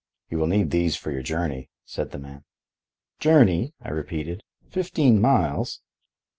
"You 0.31 0.39
will 0.39 0.47
need 0.47 0.71
these 0.71 0.95
for 0.95 1.11
your 1.11 1.21
journey," 1.21 1.69
said 1.85 2.09
the 2.09 2.17
man. 2.17 2.43
"Journey!" 3.19 3.75
I 3.83 3.89
repeated. 3.91 4.41
"Fifteen 4.67 5.21
miles!" 5.21 5.81